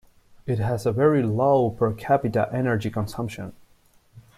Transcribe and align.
It 0.47 0.57
has 0.57 0.87
a 0.87 0.91
very 0.91 1.21
low 1.21 1.69
per 1.69 1.93
capita 1.93 2.49
energy 2.51 2.89
consumption. 2.89 3.53